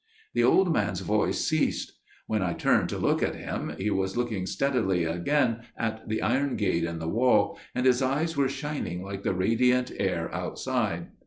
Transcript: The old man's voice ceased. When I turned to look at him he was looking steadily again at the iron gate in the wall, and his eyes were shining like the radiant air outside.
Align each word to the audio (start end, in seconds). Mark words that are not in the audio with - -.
The 0.33 0.43
old 0.43 0.73
man's 0.73 1.01
voice 1.01 1.41
ceased. 1.47 1.91
When 2.25 2.41
I 2.41 2.53
turned 2.53 2.89
to 2.89 2.97
look 2.97 3.21
at 3.21 3.35
him 3.35 3.75
he 3.77 3.91
was 3.91 4.17
looking 4.17 4.47
steadily 4.47 5.03
again 5.03 5.59
at 5.77 6.09
the 6.09 6.23
iron 6.23 6.55
gate 6.55 6.85
in 6.85 6.97
the 6.97 7.07
wall, 7.07 7.59
and 7.75 7.85
his 7.85 8.01
eyes 8.01 8.35
were 8.35 8.49
shining 8.49 9.03
like 9.03 9.21
the 9.21 9.35
radiant 9.35 9.91
air 9.99 10.33
outside. 10.33 11.09